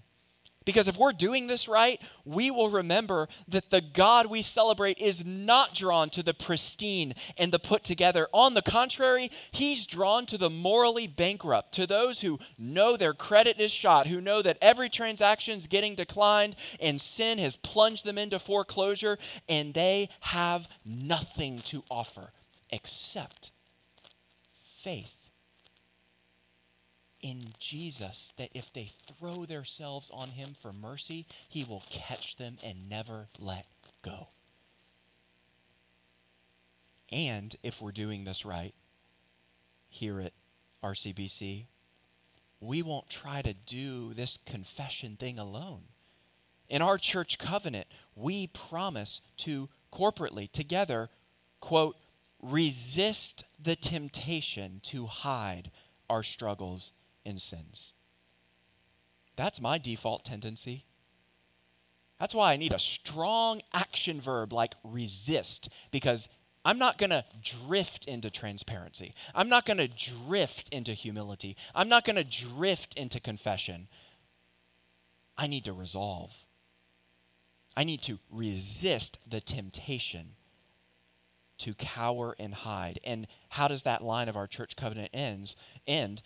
[0.64, 5.24] Because if we're doing this right, we will remember that the God we celebrate is
[5.24, 8.28] not drawn to the pristine and the put together.
[8.32, 13.60] On the contrary, he's drawn to the morally bankrupt, to those who know their credit
[13.60, 18.16] is shot, who know that every transaction is getting declined and sin has plunged them
[18.16, 22.32] into foreclosure, and they have nothing to offer
[22.70, 23.50] except
[24.52, 25.23] faith
[27.24, 32.58] in Jesus that if they throw themselves on him for mercy, he will catch them
[32.62, 33.64] and never let
[34.02, 34.28] go.
[37.10, 38.74] And if we're doing this right
[39.88, 40.34] here at
[40.82, 41.64] RCBC,
[42.60, 45.84] we won't try to do this confession thing alone.
[46.68, 51.08] In our church covenant, we promise to corporately, together,
[51.60, 51.96] quote,
[52.42, 55.70] resist the temptation to hide
[56.10, 56.92] our struggles
[57.24, 57.92] in sins.
[59.36, 60.84] That's my default tendency.
[62.20, 66.28] That's why I need a strong action verb like resist, because
[66.64, 69.12] I'm not going to drift into transparency.
[69.34, 71.56] I'm not going to drift into humility.
[71.74, 73.88] I'm not going to drift into confession.
[75.36, 76.46] I need to resolve.
[77.76, 80.36] I need to resist the temptation
[81.58, 83.00] to cower and hide.
[83.04, 85.56] And how does that line of our church covenant ends
[85.86, 86.22] end?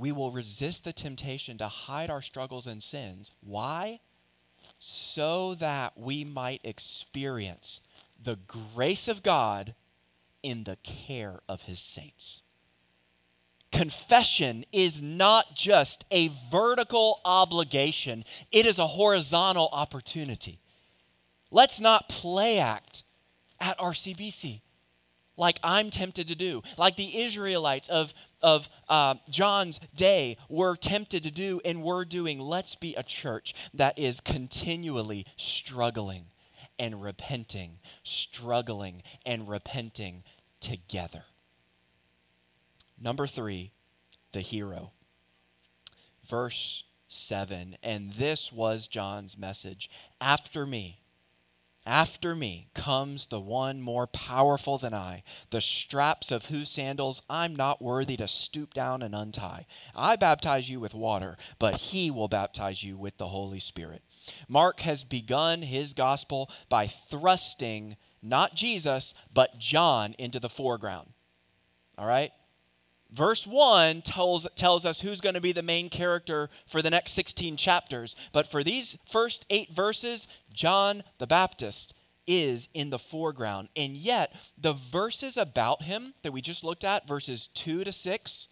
[0.00, 3.32] We will resist the temptation to hide our struggles and sins.
[3.42, 4.00] Why?
[4.78, 7.82] So that we might experience
[8.20, 9.74] the grace of God
[10.42, 12.40] in the care of his saints.
[13.72, 20.60] Confession is not just a vertical obligation, it is a horizontal opportunity.
[21.50, 23.02] Let's not play act
[23.60, 24.62] at RCBC
[25.40, 31.22] like I'm tempted to do, like the Israelites of, of uh, John's day were tempted
[31.22, 32.38] to do and were doing.
[32.38, 36.26] Let's be a church that is continually struggling
[36.78, 40.24] and repenting, struggling and repenting
[40.60, 41.24] together.
[43.00, 43.72] Number three,
[44.32, 44.92] the hero.
[46.22, 50.99] Verse 7, and this was John's message After me,
[51.90, 57.56] after me comes the one more powerful than I, the straps of whose sandals I'm
[57.56, 59.66] not worthy to stoop down and untie.
[59.96, 64.02] I baptize you with water, but he will baptize you with the Holy Spirit.
[64.48, 71.08] Mark has begun his gospel by thrusting not Jesus, but John into the foreground.
[71.98, 72.30] All right?
[73.12, 77.12] Verse 1 tells, tells us who's going to be the main character for the next
[77.12, 78.14] 16 chapters.
[78.32, 81.94] But for these first eight verses, John the Baptist
[82.26, 83.68] is in the foreground.
[83.74, 88.48] And yet, the verses about him that we just looked at, verses 2 to 6,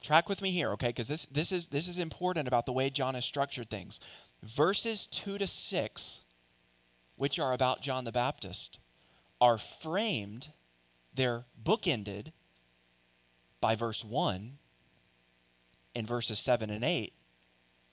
[0.00, 0.88] track with me here, okay?
[0.88, 4.00] Because this, this, is, this is important about the way John has structured things.
[4.42, 6.24] Verses 2 to 6,
[7.14, 8.80] which are about John the Baptist,
[9.40, 10.48] are framed,
[11.14, 12.32] they're bookended
[13.62, 14.58] by verse 1
[15.94, 17.14] and verses 7 and 8,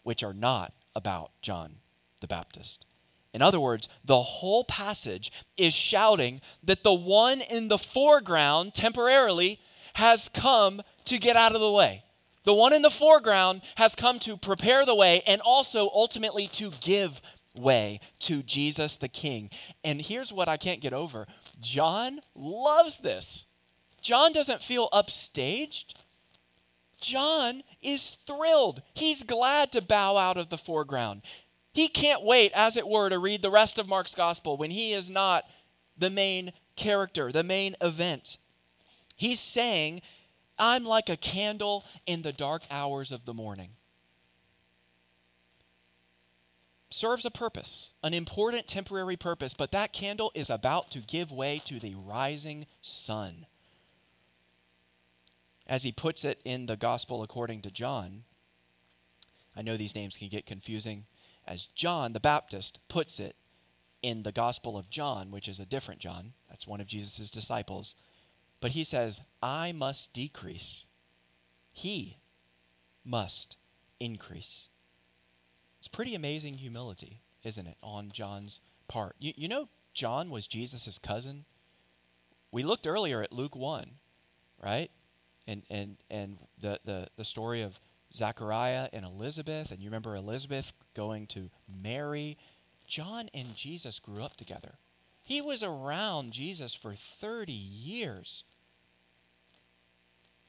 [0.03, 1.75] which are not about John
[2.19, 2.85] the Baptist.
[3.33, 9.59] In other words, the whole passage is shouting that the one in the foreground temporarily
[9.93, 12.03] has come to get out of the way.
[12.43, 16.71] The one in the foreground has come to prepare the way and also ultimately to
[16.81, 17.21] give
[17.55, 19.51] way to Jesus the King.
[19.83, 21.27] And here's what I can't get over
[21.59, 23.45] John loves this.
[24.01, 25.93] John doesn't feel upstaged.
[27.01, 28.81] John is thrilled.
[28.93, 31.21] He's glad to bow out of the foreground.
[31.73, 34.91] He can't wait, as it were, to read the rest of Mark's gospel when he
[34.91, 35.45] is not
[35.97, 38.37] the main character, the main event.
[39.15, 40.01] He's saying,
[40.57, 43.71] I'm like a candle in the dark hours of the morning.
[46.89, 51.61] Serves a purpose, an important temporary purpose, but that candle is about to give way
[51.65, 53.45] to the rising sun
[55.69, 58.23] as he puts it in the gospel according to John,
[59.55, 61.05] I know these names can get confusing.
[61.47, 63.35] As John the Baptist puts it
[64.01, 67.93] in the gospel of John, which is a different John, that's one of Jesus' disciples,
[68.59, 70.85] but he says, I must decrease,
[71.71, 72.17] he
[73.05, 73.55] must
[73.99, 74.69] increase.
[75.77, 79.15] It's pretty amazing humility, isn't it, on John's part?
[79.19, 81.45] You, you know, John was Jesus' cousin.
[82.51, 83.91] We looked earlier at Luke 1,
[84.61, 84.89] right?
[85.49, 87.79] And and and the the, the story of
[88.13, 91.49] Zachariah and Elizabeth, and you remember Elizabeth going to
[91.81, 92.37] Mary.
[92.87, 94.75] John and Jesus grew up together.
[95.21, 98.43] He was around Jesus for 30 years.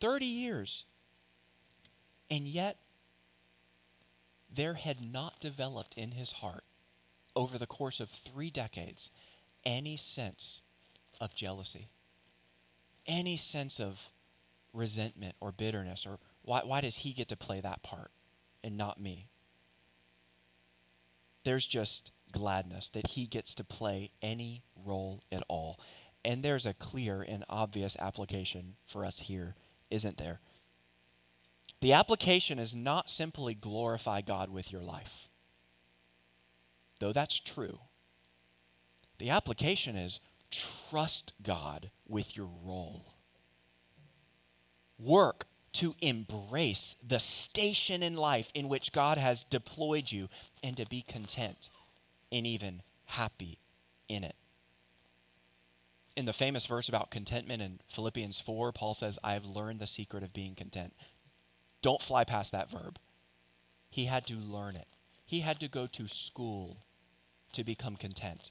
[0.00, 0.86] 30 years.
[2.30, 2.78] And yet,
[4.50, 6.64] there had not developed in his heart
[7.36, 9.10] over the course of three decades
[9.66, 10.62] any sense
[11.20, 11.88] of jealousy,
[13.06, 14.08] any sense of
[14.72, 18.10] resentment or bitterness, or why, why does he get to play that part
[18.62, 19.28] and not me?
[21.44, 25.80] There's just gladness that he gets to play any role at all.
[26.24, 29.54] And there's a clear and obvious application for us here,
[29.90, 30.40] isn't there?
[31.80, 35.30] The application is not simply glorify God with your life,
[36.98, 37.78] though that's true.
[39.18, 43.09] The application is trust God with your role.
[45.02, 50.28] Work to embrace the station in life in which God has deployed you
[50.62, 51.68] and to be content
[52.32, 53.58] and even happy
[54.08, 54.34] in it.
[56.16, 59.86] In the famous verse about contentment in Philippians 4, Paul says, I have learned the
[59.86, 60.92] secret of being content.
[61.82, 62.98] Don't fly past that verb.
[63.90, 64.88] He had to learn it,
[65.24, 66.78] he had to go to school
[67.52, 68.50] to become content.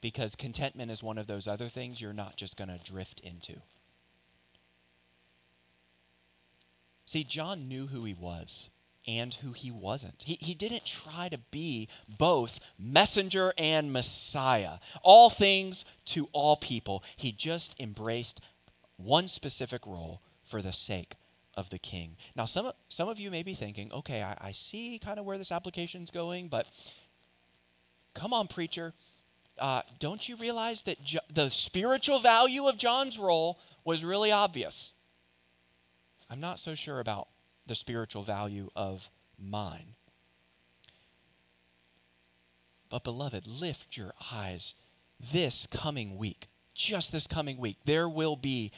[0.00, 3.62] Because contentment is one of those other things you're not just going to drift into.
[7.06, 8.70] See, John knew who he was
[9.06, 10.24] and who he wasn't.
[10.26, 17.04] He, he didn't try to be both messenger and Messiah, all things to all people.
[17.16, 18.40] He just embraced
[18.96, 21.16] one specific role for the sake
[21.56, 22.16] of the king.
[22.34, 25.38] Now, some, some of you may be thinking, okay, I, I see kind of where
[25.38, 26.66] this application is going, but
[28.14, 28.92] come on, preacher.
[29.58, 34.93] Uh, don't you realize that jo- the spiritual value of John's role was really obvious?
[36.34, 37.28] I'm not so sure about
[37.64, 39.08] the spiritual value of
[39.38, 39.94] mine.
[42.90, 44.74] But, beloved, lift your eyes
[45.20, 47.76] this coming week, just this coming week.
[47.84, 48.72] There will be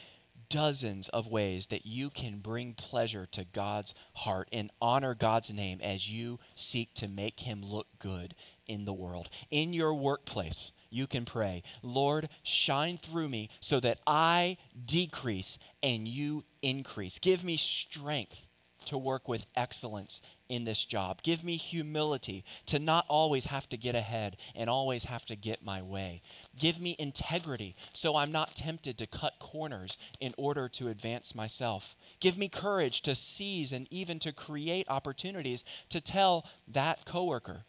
[0.49, 5.79] dozens of ways that you can bring pleasure to God's heart and honor God's name
[5.81, 8.35] as you seek to make him look good
[8.67, 9.29] in the world.
[9.49, 16.07] In your workplace, you can pray, Lord, shine through me so that I decrease and
[16.07, 17.19] you increase.
[17.19, 18.47] Give me strength
[18.85, 21.21] to work with excellence in this job.
[21.21, 25.63] Give me humility to not always have to get ahead and always have to get
[25.63, 26.21] my way.
[26.57, 31.95] Give me integrity so I'm not tempted to cut corners in order to advance myself.
[32.19, 37.65] Give me courage to seize and even to create opportunities to tell that coworker,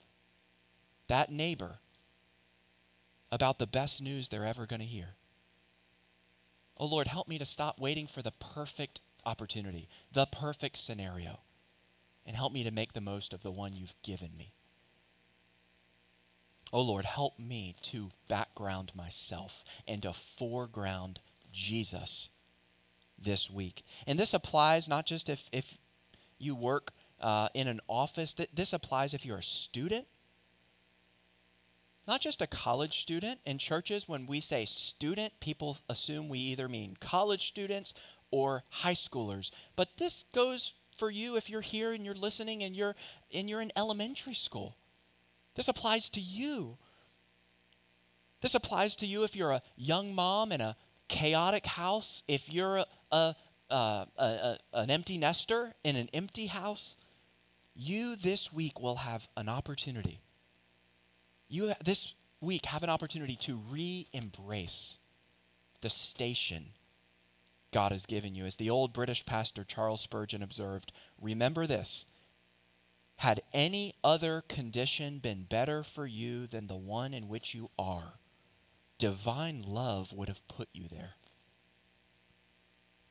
[1.09, 1.81] that neighbor,
[3.31, 5.18] about the best news they're ever going to hear.
[6.79, 11.41] Oh Lord, help me to stop waiting for the perfect opportunity, the perfect scenario
[12.29, 14.53] and help me to make the most of the one you've given me.
[16.71, 21.21] Oh Lord, help me to background myself and to foreground
[21.51, 22.29] Jesus
[23.19, 23.83] this week.
[24.07, 25.79] And this applies not just if, if
[26.39, 30.07] you work uh, in an office, Th- this applies if you're a student,
[32.09, 33.39] not just a college student.
[33.45, 37.93] In churches, when we say student, people assume we either mean college students
[38.31, 39.51] or high schoolers.
[39.77, 42.97] But this goes for you if you're here and you're listening and you're
[43.33, 44.75] and you're in elementary school.
[45.55, 46.79] This applies to you.
[48.41, 50.77] This applies to you if you're a young mom in a
[51.09, 53.35] chaotic house, if you're a, a,
[53.71, 56.97] a, a an empty nester in an empty house.
[57.81, 60.21] You this week will have an opportunity.
[61.49, 64.99] You this week have an opportunity to re embrace
[65.81, 66.67] the station
[67.73, 68.45] God has given you.
[68.45, 72.07] As the old British pastor Charles Spurgeon observed, remember this.
[73.17, 78.21] Had any other condition been better for you than the one in which you are,
[78.97, 81.15] divine love would have put you there.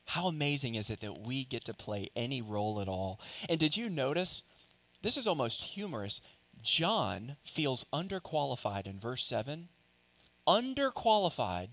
[0.06, 3.20] How amazing is it that we get to play any role at all?
[3.50, 4.42] And did you notice?
[5.02, 6.22] This is almost humorous.
[6.62, 9.68] John feels underqualified in verse 7.
[10.46, 11.68] Underqualified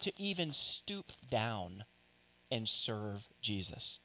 [0.00, 1.84] to even stoop down
[2.50, 3.98] and serve Jesus.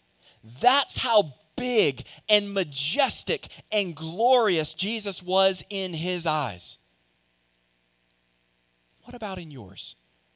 [0.43, 6.77] That's how big and majestic and glorious Jesus was in his eyes.
[9.03, 9.95] What about in yours?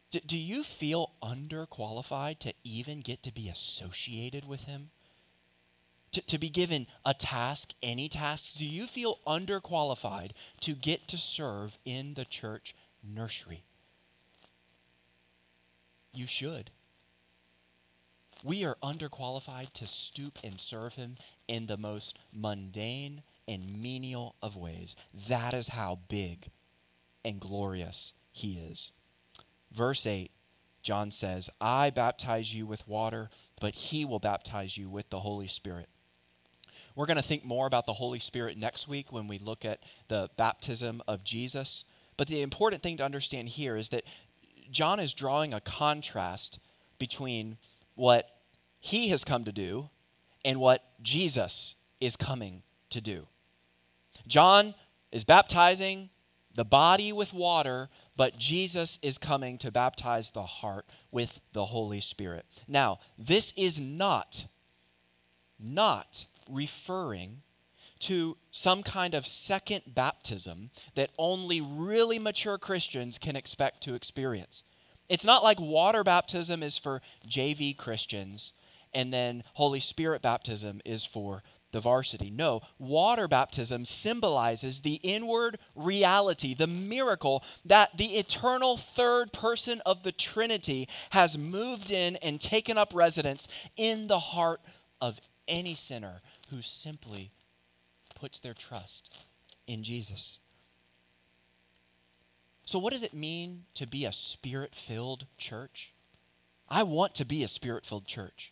[0.09, 4.89] Do, you feel underqualified to even get to be associated with him?
[6.17, 8.57] To, to be given a task, any task?
[8.57, 13.65] Do you feel underqualified to get to serve in the church nursery?
[16.11, 16.71] You should.
[18.43, 24.57] We are underqualified to stoop and serve Him in the most mundane and menial of
[24.57, 24.95] ways.
[25.13, 26.47] That is how big
[27.23, 28.91] and glorious He is.
[29.71, 30.31] Verse 8,
[30.81, 33.29] John says, I baptize you with water,
[33.61, 35.89] but He will baptize you with the Holy Spirit.
[36.97, 39.83] We're going to think more about the Holy Spirit next week when we look at
[40.07, 41.85] the baptism of Jesus.
[42.17, 44.01] But the important thing to understand here is that
[44.71, 46.57] John is drawing a contrast
[46.97, 47.57] between
[47.93, 48.27] what
[48.79, 49.91] he has come to do
[50.43, 53.27] and what Jesus is coming to do.
[54.25, 54.73] John
[55.11, 56.09] is baptizing
[56.55, 61.99] the body with water, but Jesus is coming to baptize the heart with the Holy
[61.99, 62.47] Spirit.
[62.67, 64.45] Now, this is not,
[65.59, 67.41] not referring
[67.99, 74.63] to some kind of second baptism that only really mature Christians can expect to experience.
[75.09, 78.53] It's not like water baptism is for JV Christians
[78.93, 82.29] and then Holy Spirit baptism is for the varsity.
[82.29, 90.03] No, water baptism symbolizes the inward reality, the miracle that the eternal third person of
[90.03, 94.61] the Trinity has moved in and taken up residence in the heart
[95.01, 97.31] of any sinner who simply
[98.15, 99.25] puts their trust
[99.67, 100.39] in Jesus.
[102.65, 105.93] So, what does it mean to be a spirit filled church?
[106.69, 108.51] I want to be a spirit filled church.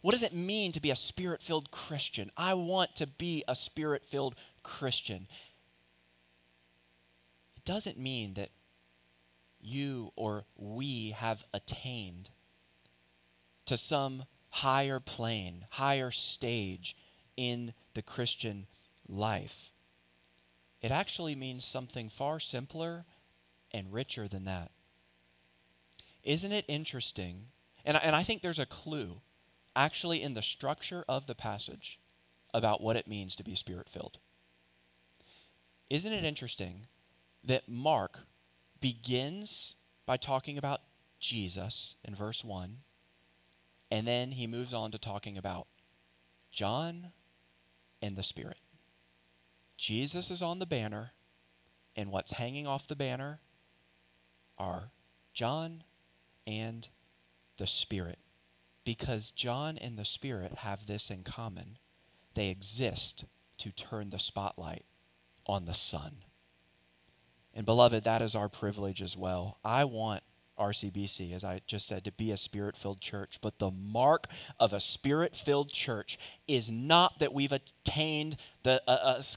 [0.00, 2.30] What does it mean to be a spirit filled Christian?
[2.36, 5.26] I want to be a spirit filled Christian.
[7.56, 8.50] It doesn't mean that
[9.60, 12.30] you or we have attained
[13.66, 16.96] to some higher plane, higher stage
[17.38, 18.66] in the Christian
[19.08, 19.70] life.
[20.82, 23.04] It actually means something far simpler
[23.70, 24.72] and richer than that.
[26.24, 27.46] Isn't it interesting?
[27.84, 29.20] And I, and I think there's a clue
[29.76, 32.00] actually in the structure of the passage
[32.52, 34.18] about what it means to be spirit filled.
[35.88, 36.86] Isn't it interesting
[37.44, 38.26] that Mark
[38.80, 39.76] begins
[40.06, 40.80] by talking about
[41.20, 42.78] Jesus in verse 1,
[43.90, 45.68] and then he moves on to talking about
[46.50, 47.12] John
[48.00, 48.58] and the Spirit?
[49.76, 51.12] Jesus is on the banner,
[51.94, 53.40] and what's hanging off the banner
[54.58, 54.90] are
[55.32, 55.84] John
[56.46, 56.88] and
[57.58, 58.18] the Spirit
[58.84, 61.78] because John and the Spirit have this in common.
[62.34, 63.24] They exist
[63.58, 64.86] to turn the spotlight
[65.46, 66.24] on the Son.
[67.52, 69.58] And beloved, that is our privilege as well.
[69.64, 70.22] I want
[70.58, 73.38] RCBC, as I just said, to be a spirit filled church.
[73.40, 74.26] But the mark
[74.60, 78.82] of a spirit filled church is not that we've attained the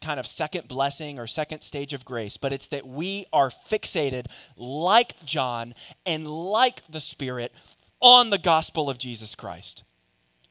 [0.01, 4.25] kind of second blessing or second stage of grace, but it's that we are fixated
[4.57, 5.73] like John
[6.05, 7.53] and like the Spirit
[8.01, 9.83] on the gospel of Jesus Christ.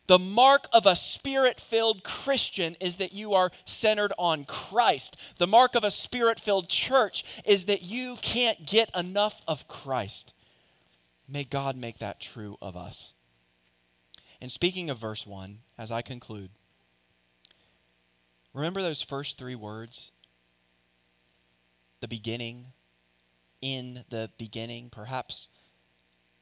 [0.06, 5.16] The mark of a spirit filled Christian is that you are centered on Christ.
[5.38, 10.34] The mark of a spirit filled church is that you can't get enough of Christ.
[11.30, 13.14] May God make that true of us.
[14.40, 16.50] And speaking of verse 1, as I conclude,
[18.52, 20.10] remember those first three words?
[22.00, 22.68] The beginning,
[23.60, 25.48] in the beginning, perhaps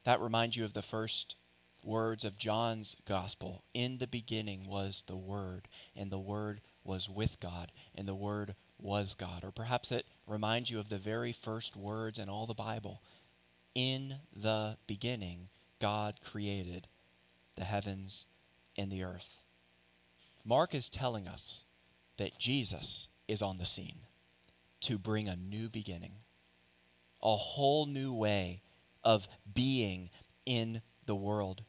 [0.05, 1.35] that reminds you of the first
[1.83, 3.63] words of John's gospel.
[3.73, 8.55] In the beginning was the Word, and the Word was with God, and the Word
[8.79, 9.43] was God.
[9.43, 13.01] Or perhaps it reminds you of the very first words in all the Bible.
[13.75, 15.49] In the beginning,
[15.79, 16.87] God created
[17.55, 18.25] the heavens
[18.77, 19.43] and the earth.
[20.43, 21.65] Mark is telling us
[22.17, 23.99] that Jesus is on the scene
[24.81, 26.13] to bring a new beginning,
[27.21, 28.61] a whole new way
[29.03, 30.09] of being
[30.45, 31.63] in the world.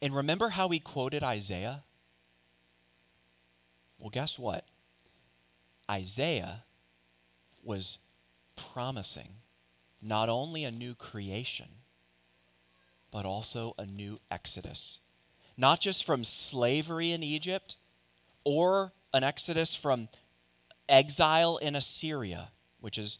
[0.00, 1.84] And remember how we quoted Isaiah?
[3.98, 4.66] Well, guess what?
[5.90, 6.64] Isaiah
[7.62, 7.98] was
[8.56, 9.34] promising
[10.02, 11.68] not only a new creation,
[13.10, 15.00] but also a new exodus.
[15.56, 17.76] Not just from slavery in Egypt
[18.44, 20.08] or an exodus from
[20.88, 22.50] exile in Assyria,
[22.80, 23.18] which is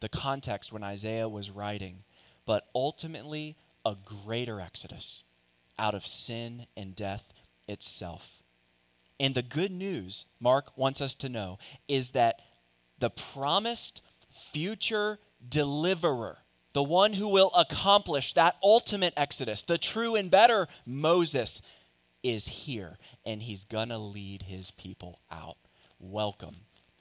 [0.00, 2.02] the context when Isaiah was writing,
[2.46, 5.22] but ultimately a greater exodus
[5.78, 7.32] out of sin and death
[7.68, 8.42] itself.
[9.20, 11.58] And the good news, Mark wants us to know,
[11.88, 12.40] is that
[12.98, 14.00] the promised
[14.30, 16.38] future deliverer,
[16.72, 21.62] the one who will accomplish that ultimate exodus, the true and better Moses,
[22.22, 25.56] is here, and he's going to lead his people out.
[25.98, 26.56] Welcome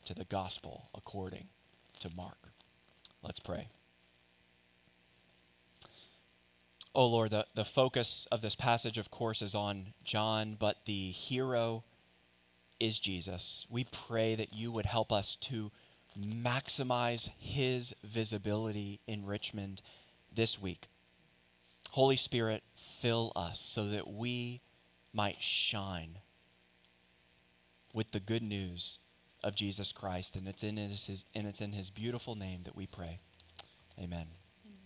[0.06, 1.48] to the gospel according
[2.00, 2.38] to Mark.
[3.22, 3.68] Let's pray.
[6.96, 11.12] Oh Lord, the, the focus of this passage, of course, is on John, but the
[11.12, 11.84] hero
[12.80, 13.66] is Jesus.
[13.70, 15.72] We pray that you would help us to
[16.18, 19.82] maximize his visibility in Richmond
[20.34, 20.88] this week.
[21.92, 24.62] Holy Spirit, fill us so that we
[25.14, 26.20] might shine
[27.94, 29.00] with the good news
[29.44, 30.36] of Jesus Christ.
[30.36, 33.20] And it's in his, and it's in his beautiful name that we pray.
[34.00, 34.28] Amen.